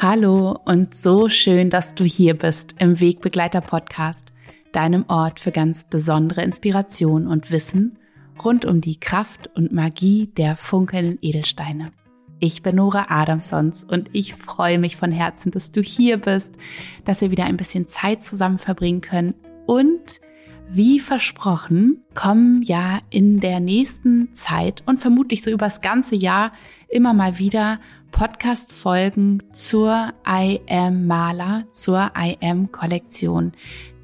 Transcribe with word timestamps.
Hallo 0.00 0.56
und 0.64 0.94
so 0.94 1.28
schön, 1.28 1.70
dass 1.70 1.96
du 1.96 2.04
hier 2.04 2.34
bist 2.34 2.76
im 2.78 3.00
Wegbegleiter 3.00 3.60
Podcast, 3.60 4.32
deinem 4.70 5.04
Ort 5.08 5.40
für 5.40 5.50
ganz 5.50 5.82
besondere 5.82 6.44
Inspiration 6.44 7.26
und 7.26 7.50
Wissen 7.50 7.98
rund 8.44 8.64
um 8.64 8.80
die 8.80 9.00
Kraft 9.00 9.50
und 9.56 9.72
Magie 9.72 10.28
der 10.28 10.56
funkelnden 10.56 11.18
Edelsteine. 11.20 11.90
Ich 12.38 12.62
bin 12.62 12.76
Nora 12.76 13.06
Adamsons 13.08 13.82
und 13.82 14.08
ich 14.12 14.36
freue 14.36 14.78
mich 14.78 14.94
von 14.94 15.10
Herzen, 15.10 15.50
dass 15.50 15.72
du 15.72 15.82
hier 15.82 16.18
bist, 16.18 16.54
dass 17.04 17.20
wir 17.20 17.32
wieder 17.32 17.46
ein 17.46 17.56
bisschen 17.56 17.88
Zeit 17.88 18.22
zusammen 18.22 18.58
verbringen 18.58 19.00
können 19.00 19.34
und 19.66 20.20
wie 20.70 21.00
versprochen, 21.00 22.04
kommen 22.14 22.62
ja 22.62 22.98
in 23.10 23.40
der 23.40 23.60
nächsten 23.60 24.34
Zeit 24.34 24.82
und 24.86 25.00
vermutlich 25.00 25.42
so 25.42 25.50
übers 25.50 25.80
ganze 25.80 26.14
Jahr 26.14 26.52
immer 26.88 27.14
mal 27.14 27.38
wieder 27.38 27.80
Podcast-Folgen 28.10 29.42
zur 29.52 30.12
I 30.26 30.60
Am 30.68 31.06
Maler, 31.06 31.64
zur 31.72 32.12
I 32.16 32.36
Am 32.42 32.70
Kollektion, 32.70 33.52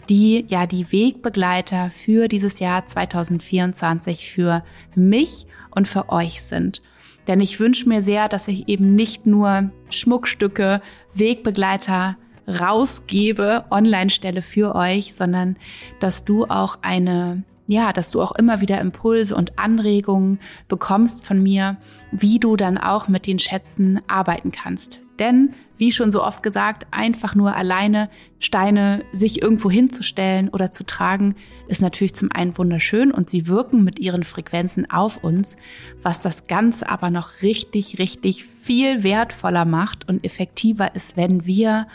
die 0.08 0.46
ja 0.48 0.66
die 0.66 0.90
Wegbegleiter 0.90 1.90
für 1.90 2.28
dieses 2.28 2.60
Jahr 2.60 2.86
2024 2.86 4.30
für 4.30 4.64
mich 4.94 5.46
und 5.70 5.86
für 5.86 6.08
euch 6.08 6.42
sind. 6.42 6.82
Denn 7.26 7.40
ich 7.40 7.60
wünsche 7.60 7.88
mir 7.88 8.02
sehr, 8.02 8.28
dass 8.28 8.48
ich 8.48 8.68
eben 8.68 8.94
nicht 8.94 9.26
nur 9.26 9.70
Schmuckstücke, 9.90 10.80
Wegbegleiter 11.14 12.16
rausgebe, 12.46 13.64
online 13.70 14.10
stelle 14.10 14.42
für 14.42 14.74
euch, 14.74 15.14
sondern 15.14 15.56
dass 16.00 16.24
du 16.24 16.44
auch 16.44 16.78
eine 16.82 17.44
ja, 17.66 17.92
dass 17.92 18.10
du 18.10 18.20
auch 18.20 18.32
immer 18.32 18.60
wieder 18.60 18.80
Impulse 18.80 19.34
und 19.34 19.58
Anregungen 19.58 20.38
bekommst 20.68 21.24
von 21.24 21.42
mir, 21.42 21.78
wie 22.12 22.38
du 22.38 22.56
dann 22.56 22.76
auch 22.76 23.08
mit 23.08 23.26
den 23.26 23.38
Schätzen 23.38 24.00
arbeiten 24.06 24.52
kannst. 24.52 25.00
Denn, 25.18 25.54
wie 25.78 25.92
schon 25.92 26.10
so 26.10 26.24
oft 26.24 26.42
gesagt, 26.42 26.88
einfach 26.90 27.34
nur 27.34 27.54
alleine 27.54 28.10
Steine 28.40 29.04
sich 29.12 29.42
irgendwo 29.42 29.70
hinzustellen 29.70 30.48
oder 30.48 30.72
zu 30.72 30.84
tragen, 30.84 31.36
ist 31.68 31.80
natürlich 31.80 32.14
zum 32.14 32.32
einen 32.32 32.56
wunderschön 32.58 33.12
und 33.12 33.30
sie 33.30 33.46
wirken 33.46 33.84
mit 33.84 33.98
ihren 34.00 34.24
Frequenzen 34.24 34.90
auf 34.90 35.22
uns, 35.22 35.56
was 36.02 36.20
das 36.20 36.48
Ganze 36.48 36.88
aber 36.88 37.10
noch 37.10 37.42
richtig, 37.42 37.98
richtig 37.98 38.44
viel 38.44 39.04
wertvoller 39.04 39.64
macht 39.64 40.08
und 40.08 40.24
effektiver 40.24 40.94
ist, 40.94 41.16
wenn 41.16 41.46
wir 41.46 41.86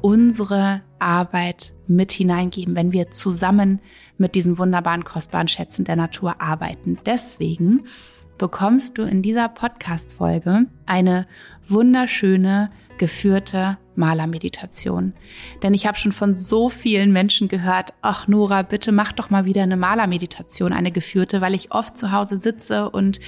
unsere 0.00 0.82
Arbeit 0.98 1.74
mit 1.86 2.12
hineingeben, 2.12 2.74
wenn 2.74 2.92
wir 2.92 3.10
zusammen 3.10 3.80
mit 4.18 4.34
diesen 4.34 4.58
wunderbaren, 4.58 5.04
kostbaren 5.04 5.48
Schätzen 5.48 5.84
der 5.84 5.96
Natur 5.96 6.40
arbeiten. 6.40 6.98
Deswegen 7.06 7.84
bekommst 8.38 8.98
du 8.98 9.02
in 9.02 9.22
dieser 9.22 9.48
Podcast-Folge 9.48 10.66
eine 10.84 11.26
wunderschöne, 11.68 12.70
geführte 12.98 13.78
Malermeditation. 13.94 15.14
Denn 15.62 15.74
ich 15.74 15.86
habe 15.86 15.98
schon 15.98 16.12
von 16.12 16.34
so 16.34 16.68
vielen 16.68 17.12
Menschen 17.12 17.48
gehört, 17.48 17.92
ach 18.02 18.28
Nora, 18.28 18.62
bitte 18.62 18.92
mach 18.92 19.12
doch 19.12 19.30
mal 19.30 19.44
wieder 19.44 19.62
eine 19.62 19.76
Malermeditation, 19.76 20.72
eine 20.72 20.92
geführte, 20.92 21.40
weil 21.40 21.54
ich 21.54 21.72
oft 21.72 21.96
zu 21.96 22.12
Hause 22.12 22.38
sitze 22.38 22.90
und 22.90 23.20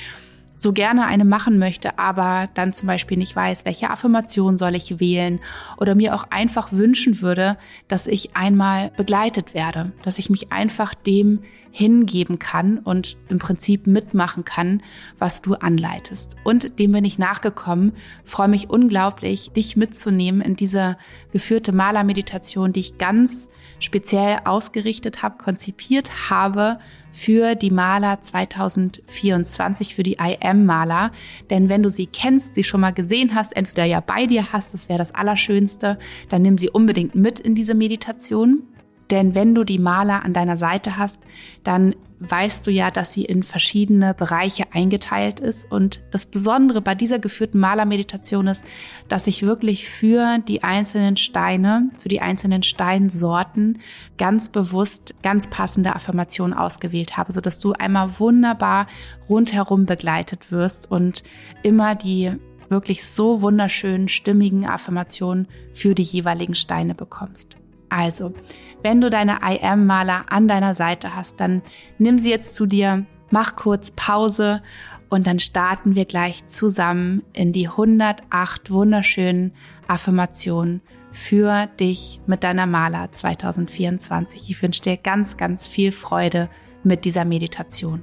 so 0.59 0.73
gerne 0.73 1.06
eine 1.06 1.25
machen 1.25 1.59
möchte, 1.59 1.98
aber 1.98 2.48
dann 2.55 2.73
zum 2.73 2.89
Beispiel 2.89 3.17
nicht 3.17 3.34
weiß, 3.34 3.64
welche 3.64 3.91
Affirmation 3.91 4.59
soll 4.59 4.75
ich 4.75 4.98
wählen 4.98 5.39
oder 5.78 5.95
mir 5.95 6.14
auch 6.17 6.25
einfach 6.31 6.73
wünschen 6.73 7.23
würde, 7.23 7.56
dass 7.87 8.09
ich 8.09 8.37
einmal 8.37 8.91
begleitet 8.97 9.55
werde, 9.55 9.92
dass 10.03 10.19
ich 10.19 10.31
mich 10.31 10.51
einfach 10.51 10.95
dem 10.95 11.41
hingeben 11.70 12.41
kann 12.41 12.79
und 12.79 13.17
im 13.29 13.39
Prinzip 13.39 13.86
mitmachen 13.86 14.45
kann, 14.45 14.83
was 15.19 15.42
du 15.42 15.55
anleitest. 15.55 16.34
Und 16.42 16.81
dem 16.81 16.91
bin 16.91 17.05
ich 17.05 17.19
nachgekommen, 17.19 17.92
freue 18.25 18.48
mich 18.48 18.68
unglaublich, 18.68 19.52
dich 19.52 19.77
mitzunehmen 19.77 20.41
in 20.41 20.57
diese 20.57 20.97
geführte 21.30 21.73
Malermeditation, 21.73 22.73
die 22.73 22.80
ich 22.80 22.98
ganz 22.98 23.48
speziell 23.79 24.41
ausgerichtet 24.45 25.23
habe, 25.23 25.39
konzipiert 25.39 26.30
habe 26.30 26.80
für 27.13 27.55
die 27.55 27.70
Maler 27.70 28.20
2024, 28.20 29.95
für 29.95 30.02
die 30.02 30.19
IM-Maler. 30.19 31.13
Denn 31.51 31.69
wenn 31.69 31.83
du 31.83 31.91
sie 31.91 32.07
kennst, 32.07 32.55
sie 32.55 32.64
schon 32.64 32.80
mal 32.80 32.92
gesehen 32.92 33.35
hast, 33.35 33.57
entweder 33.57 33.85
ja 33.85 34.01
bei 34.01 34.27
dir 34.27 34.52
hast, 34.52 34.74
das 34.74 34.89
wäre 34.89 34.98
das 34.98 35.14
Allerschönste, 35.14 35.98
dann 36.29 36.42
nimm 36.42 36.58
sie 36.58 36.70
unbedingt 36.70 37.14
mit 37.14 37.41
in 37.41 37.55
diese 37.55 37.74
Meditation. 37.74 38.63
Denn 39.11 39.35
wenn 39.35 39.55
du 39.55 39.64
die 39.64 39.79
Maler 39.79 40.24
an 40.24 40.33
deiner 40.33 40.57
Seite 40.57 40.97
hast, 40.98 41.23
dann 41.64 41.95
weißt 42.20 42.67
du 42.67 42.70
ja, 42.70 42.90
dass 42.90 43.12
sie 43.12 43.24
in 43.24 43.42
verschiedene 43.42 44.12
Bereiche 44.14 44.64
eingeteilt 44.73 45.40
ist. 45.40 45.70
Und 45.70 46.01
das 46.11 46.27
Besondere 46.27 46.80
bei 46.80 46.95
dieser 46.95 47.18
geführten 47.18 47.58
Malermeditation 47.58 48.48
ist, 48.48 48.64
dass 49.08 49.27
ich 49.27 49.42
wirklich 49.42 49.89
für 49.89 50.39
die 50.39 50.64
einzelnen 50.64 51.17
Steine, 51.17 51.89
für 51.96 52.08
die 52.08 52.20
einzelnen 52.20 52.62
Steinsorten 52.62 53.80
ganz 54.17 54.48
bewusst 54.48 55.14
ganz 55.23 55.48
passende 55.48 55.95
Affirmationen 55.95 56.56
ausgewählt 56.56 57.17
habe, 57.17 57.33
sodass 57.33 57.61
du 57.61 57.73
einmal 57.73 58.18
wunderbar 58.18 58.86
rundherum 59.29 59.86
begleitet 59.86 60.50
wirst 60.50 60.90
und 60.90 61.23
immer 61.62 61.95
die 61.95 62.33
wirklich 62.68 63.06
so 63.06 63.40
wunderschönen, 63.40 64.08
stimmigen 64.08 64.67
Affirmationen 64.67 65.48
für 65.73 65.95
die 65.95 66.02
jeweiligen 66.02 66.55
Steine 66.55 66.95
bekommst. 66.95 67.56
Also, 67.89 68.35
wenn 68.83 69.00
du 69.00 69.11
deine 69.11 69.39
I 69.42 69.61
Am 69.62 69.86
Maler 69.86 70.27
an 70.30 70.48
deiner 70.48 70.74
Seite 70.74 71.14
hast, 71.14 71.40
dann 71.40 71.62
nimm 71.98 72.18
sie 72.18 72.30
jetzt 72.30 72.55
zu 72.55 72.66
dir, 72.66 73.06
mach 73.30 73.56
kurz 73.56 73.90
Pause 73.90 74.62
und 75.08 75.27
dann 75.27 75.39
starten 75.39 75.94
wir 75.94 76.05
gleich 76.05 76.46
zusammen 76.46 77.22
in 77.33 77.52
die 77.52 77.68
108 77.68 78.70
wunderschönen 78.70 79.52
Affirmationen 79.86 80.83
für 81.12 81.67
dich 81.80 82.20
mit 82.27 82.44
deiner 82.44 82.67
Maler 82.67 83.11
2024. 83.11 84.50
Ich 84.50 84.62
wünsche 84.62 84.83
dir 84.83 84.96
ganz, 84.96 85.36
ganz 85.36 85.67
viel 85.67 85.92
Freude 85.92 86.48
mit 86.84 87.05
dieser 87.05 87.24
Meditation. 87.24 88.02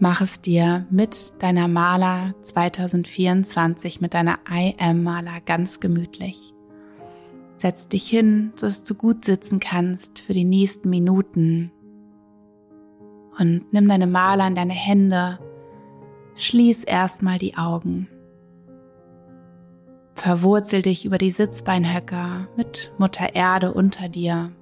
Mach 0.00 0.20
es 0.20 0.40
dir 0.40 0.86
mit 0.90 1.34
deiner 1.40 1.66
Maler 1.66 2.32
2024, 2.42 4.00
mit 4.00 4.14
deiner 4.14 4.38
I 4.48 4.76
Am 4.78 5.02
Maler 5.02 5.40
ganz 5.44 5.80
gemütlich. 5.80 6.54
Setz 7.56 7.88
dich 7.88 8.06
hin, 8.08 8.52
sodass 8.54 8.84
du 8.84 8.94
gut 8.94 9.24
sitzen 9.24 9.58
kannst 9.58 10.20
für 10.20 10.34
die 10.34 10.44
nächsten 10.44 10.88
Minuten. 10.88 11.72
Und 13.40 13.72
nimm 13.72 13.88
deine 13.88 14.06
Maler 14.06 14.46
in 14.46 14.54
deine 14.54 14.72
Hände. 14.72 15.40
Schließ 16.36 16.84
erstmal 16.84 17.38
die 17.38 17.56
Augen. 17.56 18.08
Verwurzel 20.14 20.82
dich 20.82 21.06
über 21.06 21.18
die 21.18 21.32
Sitzbeinhöcker 21.32 22.46
mit 22.56 22.92
Mutter 22.98 23.34
Erde 23.34 23.74
unter 23.74 24.08
dir. 24.08 24.52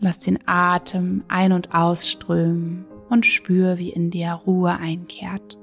Lass 0.00 0.20
den 0.20 0.38
Atem 0.46 1.24
ein- 1.28 1.52
und 1.52 1.74
ausströmen 1.74 2.86
und 3.08 3.26
spür, 3.26 3.78
wie 3.78 3.90
in 3.90 4.10
dir 4.10 4.32
Ruhe 4.32 4.76
einkehrt. 4.76 5.58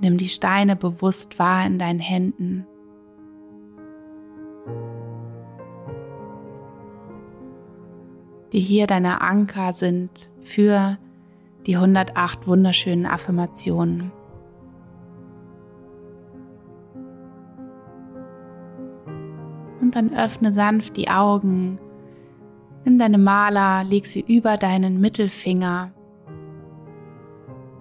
Nimm 0.00 0.18
die 0.18 0.28
Steine 0.28 0.76
bewusst 0.76 1.38
wahr 1.38 1.66
in 1.66 1.78
deinen 1.78 2.00
Händen. 2.00 2.66
Die 8.52 8.60
hier 8.60 8.86
deine 8.86 9.20
Anker 9.20 9.72
sind 9.72 10.30
für 10.40 10.98
die 11.66 11.76
108 11.76 12.46
wunderschönen 12.46 13.06
Affirmationen. 13.06 14.12
Dann 19.96 20.14
öffne 20.14 20.52
sanft 20.52 20.96
die 20.98 21.08
Augen. 21.08 21.78
Nimm 22.84 22.98
deine 22.98 23.18
Maler, 23.18 23.82
leg 23.82 24.04
sie 24.04 24.20
über 24.20 24.58
deinen 24.58 25.00
Mittelfinger. 25.00 25.92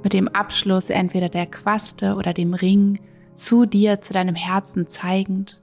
Mit 0.01 0.13
dem 0.13 0.29
Abschluss 0.29 0.89
entweder 0.89 1.29
der 1.29 1.45
Quaste 1.45 2.15
oder 2.15 2.33
dem 2.33 2.53
Ring 2.53 2.99
zu 3.33 3.65
dir, 3.65 3.99
zu 4.01 4.13
deinem 4.13 4.35
Herzen 4.35 4.87
zeigend. 4.87 5.61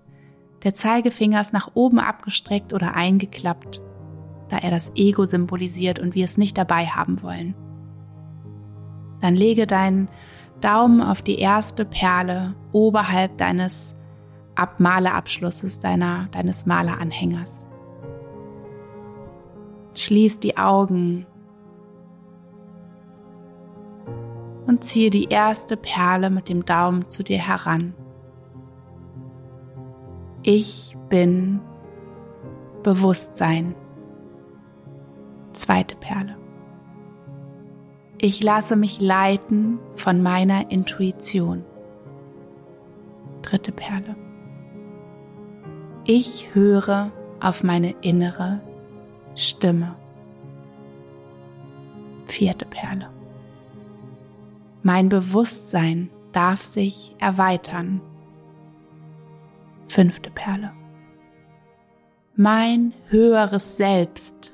Der 0.62 0.74
Zeigefinger 0.74 1.40
ist 1.40 1.54
nach 1.54 1.70
oben 1.74 1.98
abgestreckt 1.98 2.74
oder 2.74 2.94
eingeklappt, 2.94 3.80
da 4.48 4.58
er 4.58 4.70
das 4.70 4.92
Ego 4.94 5.24
symbolisiert 5.24 5.98
und 5.98 6.14
wir 6.14 6.26
es 6.26 6.36
nicht 6.36 6.58
dabei 6.58 6.86
haben 6.86 7.22
wollen. 7.22 7.54
Dann 9.22 9.34
lege 9.34 9.66
deinen 9.66 10.08
Daumen 10.60 11.00
auf 11.00 11.22
die 11.22 11.38
erste 11.38 11.86
Perle 11.86 12.54
oberhalb 12.72 13.38
deines 13.38 13.96
ab 14.54 14.80
Maleabschlusses 14.80 15.80
deiner, 15.80 16.28
deines 16.32 16.66
Maleranhängers. 16.66 17.68
Schließ 19.94 20.40
die 20.40 20.56
Augen 20.56 21.26
und 24.66 24.84
ziehe 24.84 25.10
die 25.10 25.24
erste 25.24 25.76
Perle 25.76 26.30
mit 26.30 26.48
dem 26.48 26.64
Daumen 26.64 27.08
zu 27.08 27.22
dir 27.22 27.38
heran. 27.38 27.94
Ich 30.42 30.96
bin 31.08 31.60
Bewusstsein. 32.82 33.74
Zweite 35.52 35.94
Perle. 35.96 36.36
Ich 38.20 38.42
lasse 38.42 38.76
mich 38.76 39.00
leiten 39.00 39.78
von 39.94 40.22
meiner 40.22 40.70
Intuition. 40.70 41.64
Dritte 43.42 43.72
Perle. 43.72 44.16
Ich 46.04 46.52
höre 46.52 47.12
auf 47.40 47.62
meine 47.62 47.94
innere 48.00 48.60
Stimme. 49.36 49.94
Vierte 52.26 52.66
Perle. 52.66 53.08
Mein 54.82 55.08
Bewusstsein 55.08 56.10
darf 56.32 56.60
sich 56.62 57.14
erweitern. 57.18 58.00
Fünfte 59.86 60.32
Perle. 60.32 60.72
Mein 62.34 62.94
höheres 63.06 63.76
Selbst 63.76 64.52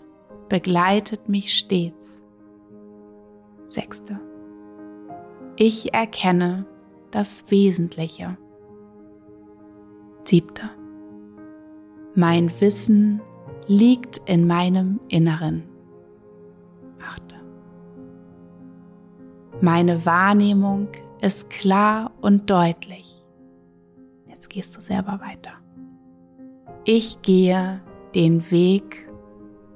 begleitet 0.50 1.30
mich 1.30 1.54
stets. 1.54 2.24
Sechste. 3.68 4.20
Ich 5.56 5.94
erkenne 5.94 6.66
das 7.10 7.50
Wesentliche. 7.50 8.36
Siebte. 10.24 10.77
Mein 12.14 12.50
Wissen 12.60 13.20
liegt 13.66 14.19
in 14.28 14.46
meinem 14.46 15.00
Inneren. 15.08 15.64
Achte. 17.00 17.37
Meine 19.60 20.05
Wahrnehmung 20.05 20.88
ist 21.20 21.50
klar 21.50 22.12
und 22.20 22.50
deutlich. 22.50 23.25
Jetzt 24.26 24.50
gehst 24.50 24.76
du 24.76 24.81
selber 24.81 25.20
weiter. 25.20 25.52
Ich 26.84 27.22
gehe 27.22 27.81
den 28.14 28.50
Weg 28.50 29.08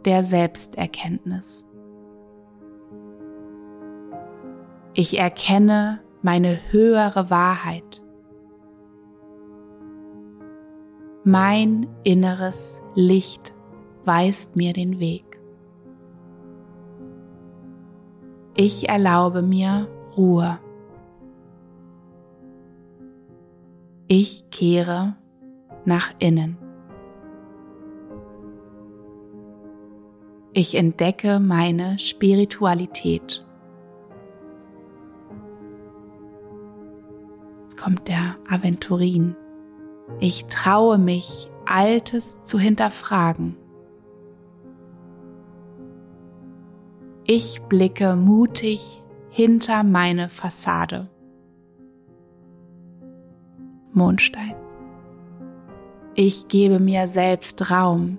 der 0.05 0.25
Selbsterkenntnis. 0.25 1.67
Ich 4.94 5.19
erkenne 5.19 6.00
meine 6.23 6.58
höhere 6.70 7.31
Wahrheit. 7.31 8.01
Mein 11.24 11.86
inneres 12.02 12.82
Licht 12.96 13.54
weist 14.04 14.56
mir 14.56 14.72
den 14.72 14.98
Weg. 14.98 15.40
Ich 18.56 18.88
erlaube 18.88 19.40
mir 19.40 19.88
Ruhe. 20.16 20.58
Ich 24.08 24.50
kehre 24.50 25.14
nach 25.84 26.12
innen. 26.19 26.58
Ich 30.52 30.74
entdecke 30.74 31.38
meine 31.38 31.98
Spiritualität. 32.00 33.46
Jetzt 37.62 37.78
kommt 37.78 38.08
der 38.08 38.36
Aventurin. 38.50 39.36
Ich 40.19 40.46
traue 40.46 40.99
mich, 40.99 41.50
Altes 41.64 42.43
zu 42.43 42.58
hinterfragen. 42.58 43.56
Ich 47.25 47.62
blicke 47.69 48.16
mutig 48.16 49.02
hinter 49.31 49.84
meine 49.84 50.28
Fassade. 50.28 51.08
Mondstein. 53.93 54.56
Ich 56.14 56.48
gebe 56.48 56.78
mir 56.81 57.08
selbst 57.08 57.70
Raum. 57.70 58.19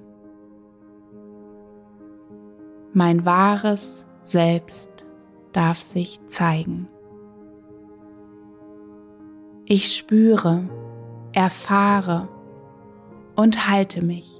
Mein 2.93 3.25
wahres 3.25 4.07
Selbst 4.21 5.05
darf 5.51 5.81
sich 5.81 6.19
zeigen. 6.27 6.87
Ich 9.65 9.95
spüre, 9.95 10.69
erfahre 11.33 12.29
und 13.35 13.67
halte 13.67 14.03
mich. 14.03 14.39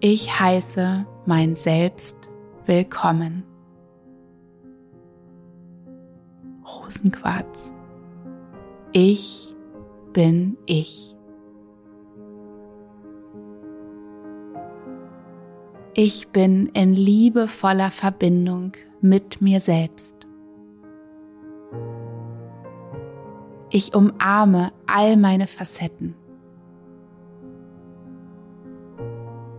Ich 0.00 0.38
heiße 0.38 1.04
mein 1.26 1.56
Selbst 1.56 2.30
willkommen. 2.66 3.42
Rosenquarz. 6.64 7.76
Ich 8.92 9.56
bin 10.12 10.56
ich. 10.66 11.16
Ich 15.94 16.28
bin 16.28 16.66
in 16.74 16.92
liebevoller 16.92 17.90
Verbindung 17.90 18.72
mit 19.00 19.40
mir 19.40 19.58
selbst. 19.58 20.27
Ich 23.78 23.94
umarme 23.94 24.72
all 24.88 25.16
meine 25.16 25.46
Facetten. 25.46 26.16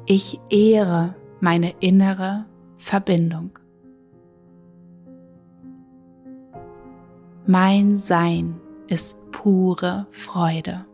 Ich 0.05 0.41
ehre 0.49 1.15
meine 1.39 1.73
innere 1.79 2.45
Verbindung. 2.75 3.57
Mein 7.47 7.95
Sein 7.95 8.59
ist 8.87 9.17
pure 9.31 10.05
Freude. 10.11 10.85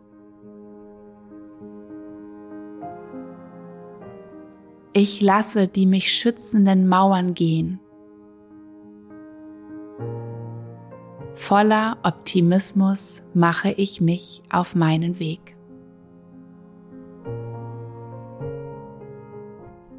Ich 4.92 5.20
lasse 5.20 5.66
die 5.66 5.86
mich 5.86 6.12
schützenden 6.12 6.86
Mauern 6.86 7.34
gehen. 7.34 7.80
Voller 11.36 11.98
Optimismus 12.02 13.22
mache 13.34 13.70
ich 13.70 14.00
mich 14.00 14.42
auf 14.50 14.74
meinen 14.74 15.20
Weg. 15.20 15.54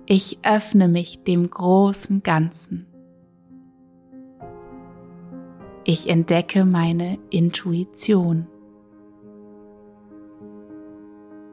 Ich 0.07 0.39
öffne 0.43 0.87
mich 0.87 1.23
dem 1.23 1.49
großen 1.49 2.23
Ganzen. 2.23 2.87
Ich 5.85 6.09
entdecke 6.09 6.65
meine 6.65 7.19
Intuition. 7.29 8.47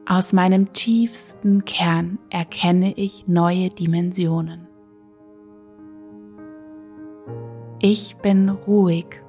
Aus 0.07 0.33
meinem 0.33 0.73
tiefsten 0.73 1.63
Kern 1.63 2.17
erkenne 2.31 2.93
ich 2.97 3.27
neue 3.27 3.69
Dimensionen. 3.69 4.67
Ich 7.79 8.17
bin 8.17 8.49
ruhig 8.49 9.21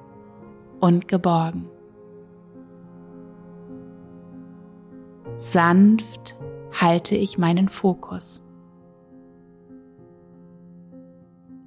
und 0.79 1.07
geborgen. 1.07 1.69
Sanft 5.37 6.35
halte 6.71 7.15
ich 7.15 7.37
meinen 7.37 7.69
Fokus. 7.69 8.43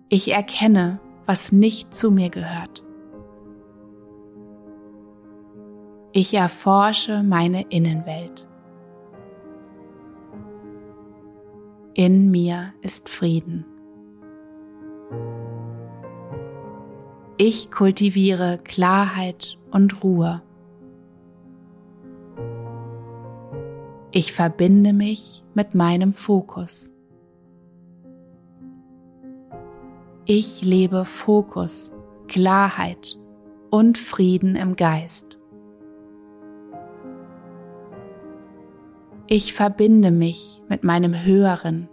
Ich 0.09 0.33
erkenne, 0.33 1.00
was 1.26 1.52
nicht 1.52 1.95
zu 1.95 2.11
mir 2.11 2.31
gehört. 2.31 2.85
Ich 6.12 6.35
erforsche 6.35 7.23
meine 7.23 7.62
Innenwelt. 7.69 8.49
In 11.95 12.33
mir 12.33 12.73
ist 12.83 13.09
Frieden. 13.09 13.69
Ich 17.42 17.70
kultiviere 17.70 18.59
Klarheit 18.64 19.56
und 19.70 20.04
Ruhe. 20.04 20.42
Ich 24.11 24.35
verbinde 24.35 24.92
mich 24.92 25.42
mit 25.54 25.75
meinem 25.75 26.12
Fokus. 26.12 26.92
Ich 30.26 30.62
lebe 30.62 31.06
Fokus, 31.06 31.94
Klarheit 32.28 33.18
und 33.70 33.97
Frieden 33.97 34.54
im 34.54 34.76
Geist. 34.76 35.38
Ich 39.28 39.54
verbinde 39.54 40.11
mich 40.11 40.61
mit 40.68 40.85
meinem 40.85 41.25
Höheren. 41.25 41.88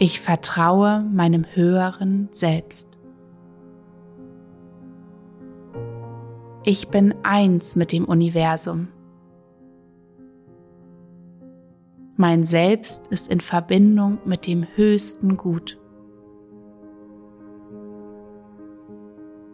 Ich 0.00 0.20
vertraue 0.20 1.00
meinem 1.00 1.44
Höheren 1.54 2.28
selbst. 2.30 2.88
Ich 6.62 6.88
bin 6.88 7.14
eins 7.24 7.74
mit 7.74 7.90
dem 7.90 8.04
Universum. 8.04 8.88
Mein 12.16 12.44
Selbst 12.44 13.08
ist 13.08 13.28
in 13.28 13.40
Verbindung 13.40 14.18
mit 14.24 14.46
dem 14.46 14.66
höchsten 14.76 15.36
Gut. 15.36 15.80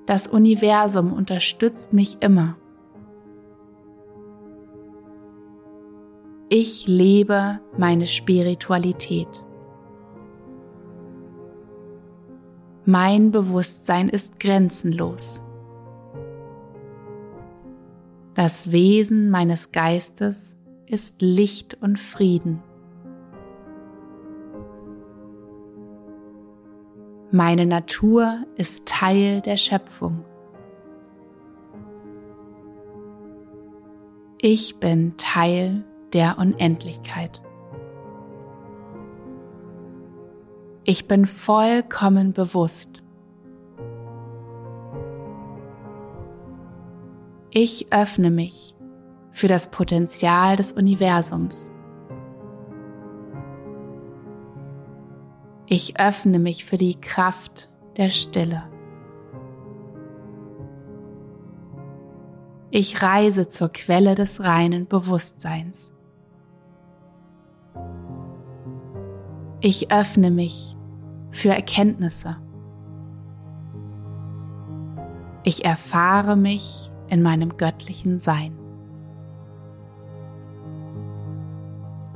Das 0.05 0.29
Universum 0.29 1.15
unterstützt 1.15 1.95
mich 1.95 2.19
immer. 2.21 2.57
Ich 6.51 6.87
lebe 6.87 7.61
meine 7.79 8.07
Spiritualität. 8.07 9.44
Mein 12.87 13.31
Bewusstsein 13.31 14.11
ist 14.11 14.39
grenzenlos. 14.41 15.43
Das 18.35 18.73
Wesen 18.73 19.31
meines 19.31 19.73
Geistes 19.73 20.59
ist 20.87 21.23
Licht 21.23 21.79
und 21.81 21.99
Frieden. 21.99 22.63
Meine 27.31 27.65
Natur 27.65 28.45
ist 28.57 28.85
Teil 28.85 29.41
der 29.41 29.57
Schöpfung. 29.57 30.23
Ich 34.43 34.79
bin 34.79 35.17
Teil 35.17 35.85
der 36.13 36.37
Unendlichkeit. 36.37 37.41
Ich 40.87 41.09
bin 41.09 41.25
vollkommen 41.25 42.35
bewusst. 42.35 43.03
Ich 47.51 47.91
öffne 47.91 48.31
mich 48.31 48.77
für 49.31 49.49
das 49.49 49.71
Potenzial 49.71 50.57
des 50.57 50.73
Universums. 50.73 51.73
Ich 55.67 55.99
öffne 55.99 56.39
mich 56.39 56.67
für 56.67 56.77
die 56.77 57.01
Kraft 57.01 57.71
der 57.97 58.11
Stille. 58.11 58.65
Ich 62.71 63.01
reise 63.01 63.49
zur 63.49 63.71
Quelle 63.71 64.15
des 64.15 64.43
reinen 64.43 64.87
Bewusstseins. 64.87 65.95
Ich 69.61 69.91
öffne 69.91 70.31
mich 70.31 70.74
für 71.35 71.51
Erkenntnisse. 71.51 72.37
Ich 75.43 75.65
erfahre 75.65 76.37
mich 76.37 76.91
in 77.09 77.23
meinem 77.23 77.57
göttlichen 77.57 78.21
Sein. 78.21 78.57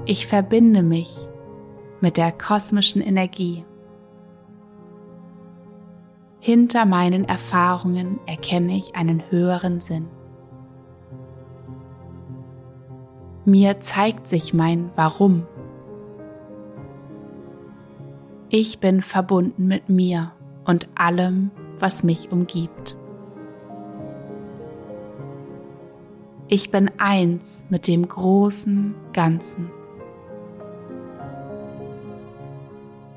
Ich 0.07 0.27
verbinde 0.27 0.83
mich 0.83 1.29
mit 2.01 2.17
der 2.17 2.33
kosmischen 2.33 3.03
Energie. 3.03 3.65
Hinter 6.39 6.87
meinen 6.87 7.25
Erfahrungen 7.25 8.21
erkenne 8.27 8.79
ich 8.79 8.95
einen 8.95 9.23
höheren 9.31 9.81
Sinn. 9.81 10.07
Mir 13.45 13.81
zeigt 13.81 14.29
sich 14.29 14.55
mein 14.55 14.91
Warum. 14.95 15.47
Ich 18.51 18.79
bin 18.79 19.03
verbunden 19.03 19.67
mit 19.67 19.91
mir 19.91 20.33
und 20.65 20.89
allem, 20.95 21.51
was 21.79 22.03
mich 22.03 22.33
umgibt. 22.33 22.97
Ich 26.49 26.71
bin 26.71 26.91
eins 26.97 27.67
mit 27.69 27.87
dem 27.87 28.09
großen 28.09 28.95
Ganzen. 29.13 29.71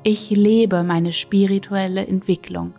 Ich 0.02 0.28
lebe 0.28 0.82
meine 0.82 1.14
spirituelle 1.14 2.06
Entwicklung. 2.06 2.74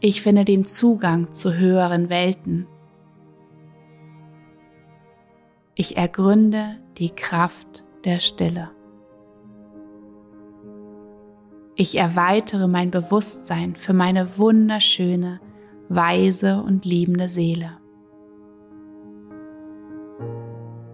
Ich 0.00 0.20
finde 0.20 0.44
den 0.44 0.64
Zugang 0.64 1.30
zu 1.30 1.54
höheren 1.54 2.10
Welten. 2.10 2.66
Ich 5.76 5.96
ergründe 5.96 6.76
die 6.98 7.10
Kraft 7.10 7.84
der 8.04 8.18
Stille. 8.18 8.70
Ich 11.76 11.98
erweitere 11.98 12.68
mein 12.68 12.90
Bewusstsein 12.90 13.76
für 13.76 13.92
meine 13.92 14.38
wunderschöne, 14.38 15.40
weise 15.88 16.62
und 16.62 16.84
liebende 16.84 17.28
Seele. 17.28 17.78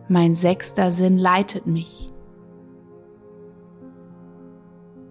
Mein 0.08 0.34
sechster 0.34 0.90
Sinn 0.90 1.18
leitet 1.18 1.66
mich 1.66 2.10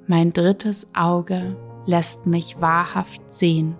Mein 0.10 0.34
drittes 0.34 0.88
Auge 0.96 1.56
lässt 1.86 2.26
mich 2.26 2.60
wahrhaft 2.60 3.32
sehen. 3.32 3.76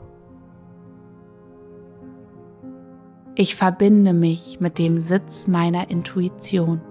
Ich 3.34 3.56
verbinde 3.56 4.14
mich 4.14 4.60
mit 4.60 4.78
dem 4.78 5.02
Sitz 5.02 5.48
meiner 5.48 5.90
Intuition. 5.90 6.82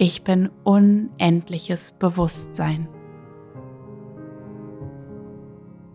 Ich 0.00 0.22
bin 0.22 0.48
unendliches 0.62 1.90
Bewusstsein. 1.90 2.86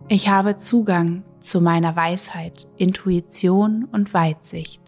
Ich 0.08 0.28
habe 0.28 0.56
Zugang 0.56 1.22
zu 1.40 1.62
meiner 1.62 1.96
Weisheit, 1.96 2.66
Intuition 2.76 3.88
und 3.90 4.12
Weitsicht. 4.12 4.82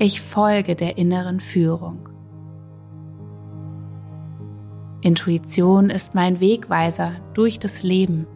Ich 0.00 0.20
folge 0.20 0.74
der 0.74 0.98
inneren 0.98 1.38
Führung. 1.38 2.08
Intuition 5.00 5.90
ist 5.90 6.16
mein 6.16 6.40
Wegweiser 6.40 7.12
durch 7.34 7.60
das 7.60 7.84
Leben. 7.84 8.26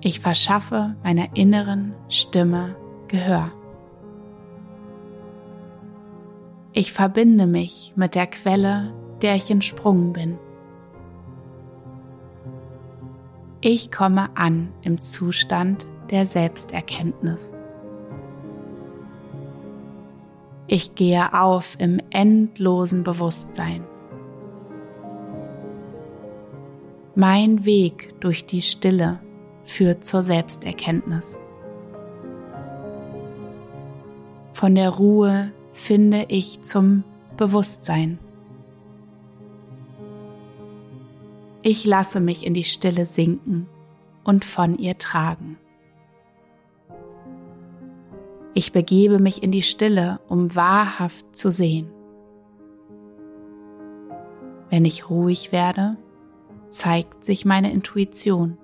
Ich 0.00 0.20
verschaffe 0.20 0.94
meiner 1.02 1.36
inneren 1.36 1.94
Stimme 2.08 2.76
Gehör. 3.08 3.50
Ich 6.76 6.92
verbinde 6.92 7.46
mich 7.46 7.92
mit 7.94 8.16
der 8.16 8.26
Quelle, 8.26 8.92
der 9.22 9.36
ich 9.36 9.48
entsprungen 9.48 10.12
bin. 10.12 10.38
Ich 13.60 13.92
komme 13.92 14.36
an 14.36 14.72
im 14.82 15.00
Zustand 15.00 15.86
der 16.10 16.26
Selbsterkenntnis. 16.26 17.54
Ich 20.66 20.96
gehe 20.96 21.32
auf 21.32 21.76
im 21.78 22.00
endlosen 22.10 23.04
Bewusstsein. 23.04 23.84
Mein 27.14 27.64
Weg 27.64 28.18
durch 28.18 28.46
die 28.46 28.62
Stille 28.62 29.20
führt 29.62 30.02
zur 30.02 30.22
Selbsterkenntnis. 30.22 31.40
Von 34.52 34.74
der 34.74 34.90
Ruhe 34.90 35.52
finde 35.74 36.26
ich 36.28 36.62
zum 36.62 37.04
Bewusstsein. 37.36 38.18
Ich 41.62 41.84
lasse 41.84 42.20
mich 42.20 42.46
in 42.46 42.54
die 42.54 42.64
Stille 42.64 43.04
sinken 43.04 43.66
und 44.22 44.44
von 44.44 44.78
ihr 44.78 44.96
tragen. 44.96 45.58
Ich 48.54 48.72
begebe 48.72 49.18
mich 49.18 49.42
in 49.42 49.50
die 49.50 49.62
Stille, 49.62 50.20
um 50.28 50.54
wahrhaft 50.54 51.34
zu 51.34 51.50
sehen. 51.50 51.90
Wenn 54.70 54.84
ich 54.84 55.10
ruhig 55.10 55.50
werde, 55.50 55.96
zeigt 56.68 57.24
sich 57.24 57.44
meine 57.44 57.72
Intuition. 57.72 58.58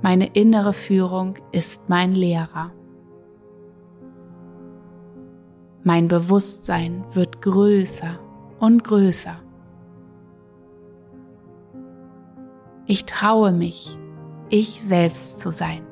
Meine 0.00 0.26
innere 0.28 0.72
Führung 0.72 1.36
ist 1.52 1.88
mein 1.88 2.14
Lehrer. 2.14 2.72
Mein 5.84 6.06
Bewusstsein 6.06 7.04
wird 7.12 7.42
größer 7.42 8.18
und 8.60 8.84
größer. 8.84 9.36
Ich 12.86 13.04
traue 13.04 13.50
mich, 13.50 13.98
ich 14.48 14.80
selbst 14.82 15.40
zu 15.40 15.50
sein. 15.50 15.84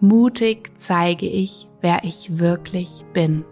Mutig 0.00 0.72
zeige 0.76 1.26
ich, 1.26 1.70
wer 1.80 2.04
ich 2.04 2.38
wirklich 2.38 3.06
bin. 3.14 3.46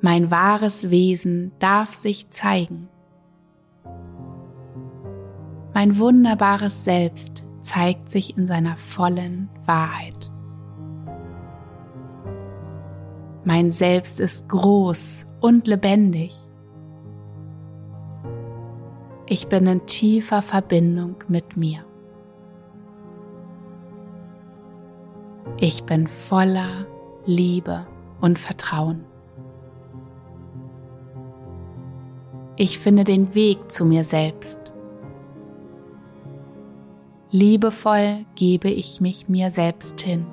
Mein 0.00 0.30
wahres 0.32 0.90
Wesen 0.90 1.52
darf 1.60 1.94
sich 1.94 2.30
zeigen. 2.30 2.88
Mein 5.72 5.98
wunderbares 5.98 6.82
Selbst 6.82 7.47
zeigt 7.68 8.08
sich 8.08 8.38
in 8.38 8.46
seiner 8.46 8.76
vollen 8.78 9.50
Wahrheit. 9.66 10.30
Mein 13.44 13.72
Selbst 13.72 14.20
ist 14.20 14.48
groß 14.48 15.26
und 15.40 15.66
lebendig. 15.66 16.34
Ich 19.26 19.48
bin 19.48 19.66
in 19.66 19.84
tiefer 19.84 20.40
Verbindung 20.40 21.16
mit 21.28 21.58
mir. 21.58 21.84
Ich 25.58 25.84
bin 25.84 26.06
voller 26.06 26.86
Liebe 27.26 27.86
und 28.22 28.38
Vertrauen. 28.38 29.04
Ich 32.56 32.78
finde 32.78 33.04
den 33.04 33.34
Weg 33.34 33.70
zu 33.70 33.84
mir 33.84 34.04
selbst. 34.04 34.67
Liebevoll 37.30 38.24
gebe 38.36 38.70
ich 38.70 39.02
mich 39.02 39.28
mir 39.28 39.50
selbst 39.50 40.00
hin. 40.00 40.26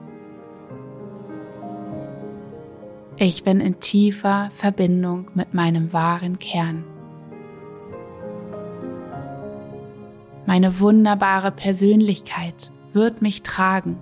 Ich 3.18 3.44
bin 3.44 3.60
in 3.60 3.82
tiefer 3.82 4.50
Verbindung 4.52 5.30
mit 5.34 5.54
meinem 5.54 5.92
wahren 5.92 6.40
Kern. 6.40 6.86
Meine 10.46 10.80
wunderbare 10.80 11.52
Persönlichkeit 11.52 12.72
wird 12.94 13.22
mich 13.22 13.44
tragen. 13.44 13.98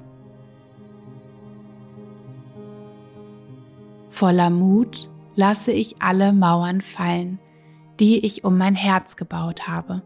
Voller 4.10 4.52
Mut 4.52 5.10
lasse 5.34 5.72
ich 5.72 6.00
alle 6.00 6.32
Mauern 6.32 6.82
fallen, 6.82 7.40
die 8.00 8.24
ich 8.24 8.44
um 8.44 8.56
mein 8.56 8.76
Herz 8.76 9.16
gebaut 9.16 9.68
habe. 9.68 10.04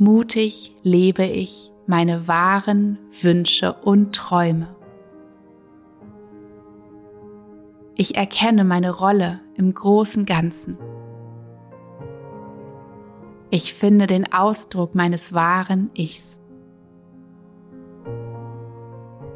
Mutig 0.00 0.76
lebe 0.84 1.24
ich 1.24 1.72
meine 1.88 2.28
wahren 2.28 2.98
Wünsche 3.20 3.72
und 3.72 4.14
Träume. 4.14 4.76
Ich 7.96 8.14
erkenne 8.14 8.62
meine 8.62 8.92
Rolle 8.92 9.40
im 9.56 9.74
großen 9.74 10.24
Ganzen. 10.24 10.78
Ich 13.50 13.74
finde 13.74 14.06
den 14.06 14.32
Ausdruck 14.32 14.94
meines 14.94 15.32
wahren 15.32 15.90
Ichs. 15.94 16.38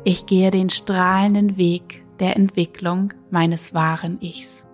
Ich 0.04 0.26
gehe 0.26 0.52
den 0.52 0.70
strahlenden 0.70 1.56
Weg 1.56 2.04
der 2.20 2.36
Entwicklung 2.36 3.14
meines 3.30 3.74
wahren 3.74 4.18
Ichs. 4.20 4.64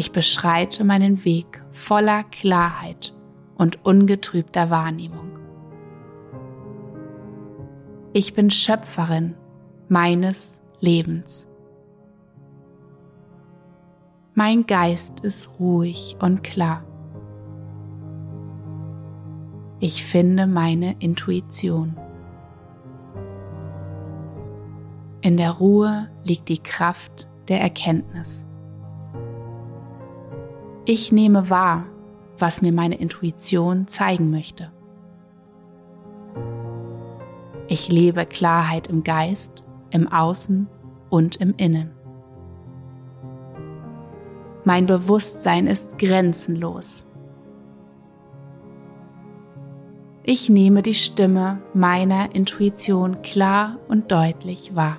Ich 0.00 0.12
beschreite 0.12 0.82
meinen 0.82 1.26
Weg 1.26 1.62
voller 1.72 2.24
Klarheit 2.24 3.14
und 3.58 3.84
ungetrübter 3.84 4.70
Wahrnehmung. 4.70 5.38
Ich 8.14 8.32
bin 8.32 8.48
Schöpferin 8.48 9.34
meines 9.90 10.62
Lebens. 10.80 11.50
Mein 14.32 14.64
Geist 14.64 15.20
ist 15.20 15.50
ruhig 15.60 16.16
und 16.18 16.42
klar. 16.42 16.82
Ich 19.80 20.02
finde 20.02 20.46
meine 20.46 20.96
Intuition. 20.98 21.94
In 25.20 25.36
der 25.36 25.50
Ruhe 25.50 26.08
liegt 26.24 26.48
die 26.48 26.62
Kraft 26.62 27.28
der 27.48 27.60
Erkenntnis. 27.60 28.49
Ich 30.86 31.12
nehme 31.12 31.50
wahr, 31.50 31.84
was 32.38 32.62
mir 32.62 32.72
meine 32.72 32.96
Intuition 32.96 33.86
zeigen 33.86 34.30
möchte. 34.30 34.72
Ich 37.68 37.92
lebe 37.92 38.26
Klarheit 38.26 38.88
im 38.88 39.04
Geist 39.04 39.64
im 39.90 40.08
Außen 40.08 40.68
und 41.10 41.36
im 41.36 41.54
Innen. 41.56 41.92
Mein 44.64 44.86
Bewusstsein 44.86 45.66
ist 45.66 45.98
grenzenlos. 45.98 47.06
Ich 50.22 50.48
nehme 50.48 50.82
die 50.82 50.94
Stimme 50.94 51.60
meiner 51.74 52.34
Intuition 52.34 53.22
klar 53.22 53.78
und 53.88 54.12
deutlich 54.12 54.76
wahr. 54.76 54.98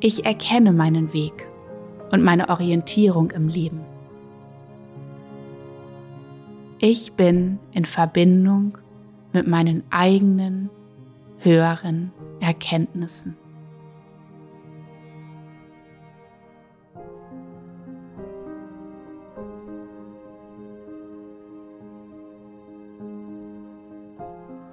Ich 0.00 0.24
erkenne 0.24 0.72
meinen 0.72 1.12
Weg 1.12 1.48
und 2.14 2.22
meine 2.22 2.48
Orientierung 2.48 3.32
im 3.32 3.48
Leben. 3.48 3.80
Ich 6.78 7.14
bin 7.14 7.58
in 7.72 7.84
Verbindung 7.84 8.78
mit 9.32 9.48
meinen 9.48 9.82
eigenen 9.90 10.70
höheren 11.40 12.12
Erkenntnissen. 12.38 13.36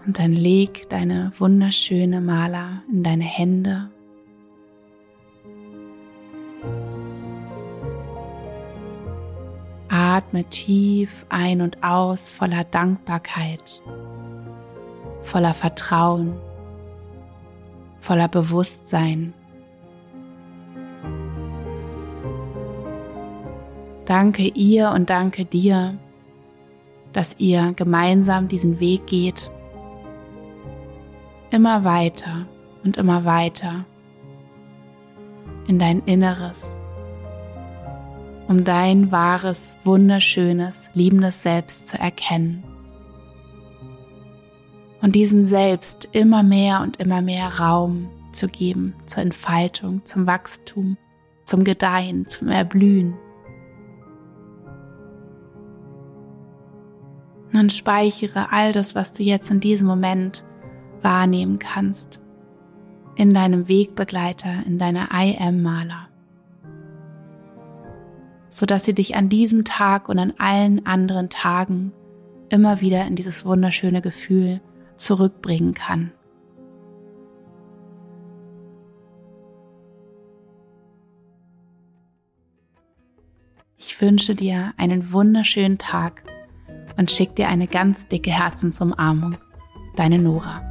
Und 0.06 0.20
dann 0.20 0.34
leg 0.34 0.88
deine 0.90 1.32
wunderschöne 1.40 2.22
Maler 2.22 2.84
in 2.92 3.02
deine 3.02 3.24
Hände. 3.24 3.90
Atme 10.16 10.44
tief 10.46 11.26
ein 11.30 11.62
und 11.62 11.84
aus 11.84 12.32
voller 12.32 12.64
Dankbarkeit, 12.64 13.82
voller 15.24 15.54
Vertrauen 15.54 16.34
voller 18.02 18.28
Bewusstsein. 18.28 19.34
Danke 24.06 24.44
ihr 24.44 24.92
und 24.92 25.10
danke 25.10 25.46
dir, 25.46 25.98
dass 27.14 27.36
ihr 27.40 27.74
gemeinsam 27.76 28.48
diesen 28.48 28.80
Weg 28.80 29.08
geht, 29.08 29.52
immer 31.52 31.84
weiter 31.86 32.46
und 32.84 32.98
immer 32.98 33.24
weiter 33.24 33.86
in 35.68 35.80
dein 35.80 36.02
Inneres, 36.06 36.82
um 38.52 38.66
dein 38.66 39.14
wahres, 39.14 39.78
wunderschönes, 39.86 40.92
liebendes 40.94 41.42
Selbst 41.42 41.88
zu 41.88 41.98
erkennen 41.98 42.66
und 45.02 45.16
diesem 45.16 45.42
Selbst 45.42 46.10
immer 46.12 46.44
mehr 46.44 46.82
und 46.82 46.98
immer 46.98 47.22
mehr 47.22 47.60
Raum 47.60 48.10
zu 48.34 48.50
geben 48.50 48.94
zur 49.06 49.24
Entfaltung, 49.24 50.04
zum 50.04 50.28
Wachstum, 50.28 50.98
zum 51.46 51.64
Gedeihen, 51.64 52.28
zum 52.28 52.50
Erblühen. 52.50 53.14
Nun 57.54 57.70
speichere 57.70 58.52
all 58.52 58.74
das, 58.74 58.96
was 58.96 59.14
du 59.14 59.24
jetzt 59.24 59.50
in 59.50 59.62
diesem 59.62 59.88
Moment 59.88 60.44
wahrnehmen 61.02 61.58
kannst, 61.58 62.20
in 63.16 63.34
deinem 63.34 63.70
Wegbegleiter, 63.70 64.66
in 64.66 64.78
deiner 64.78 65.08
I 65.14 65.38
Am-Maler, 65.40 66.11
sodass 68.52 68.86
sie 68.86 68.94
dich 68.94 69.16
an 69.16 69.30
diesem 69.30 69.64
Tag 69.64 70.10
und 70.10 70.20
an 70.20 70.34
allen 70.38 70.86
anderen 70.86 71.30
Tagen 71.30 71.94
immer 72.50 72.82
wieder 72.82 73.08
in 73.08 73.16
dieses 73.16 73.46
wunderschöne 73.46 74.02
Gefühl 74.02 74.62
zurückbringen 74.98 75.74
kann. 75.74 76.12
Ich 83.78 84.00
wünsche 84.00 84.36
dir 84.36 84.74
einen 84.78 85.12
wunderschönen 85.12 85.80
Tag 85.80 86.24
und 86.98 87.10
schick 87.10 87.36
dir 87.36 87.48
eine 87.48 87.68
ganz 87.68 88.08
dicke 88.08 88.32
Herzensumarmung. 88.32 89.38
Deine 89.96 90.20
Nora. 90.20 90.71